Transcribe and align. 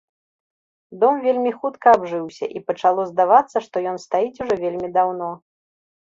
Дом 1.01 1.15
вельмі 1.25 1.51
хутка 1.59 1.87
абжыўся, 1.97 2.45
і 2.59 2.61
пачало 2.69 3.01
здавацца, 3.11 3.57
што 3.67 3.75
ён 3.91 3.97
стаіць 4.05 4.41
ужо 4.47 4.55
вельмі 4.63 4.87
даўно. 4.97 5.29